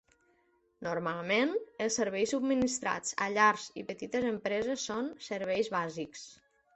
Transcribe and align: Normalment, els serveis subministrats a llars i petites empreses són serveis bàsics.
Normalment, 0.85 1.51
els 1.85 1.97
serveis 1.99 2.33
subministrats 2.35 3.13
a 3.25 3.27
llars 3.33 3.65
i 3.81 3.83
petites 3.91 4.25
empreses 4.31 4.87
són 4.93 5.13
serveis 5.27 5.71
bàsics. 5.75 6.25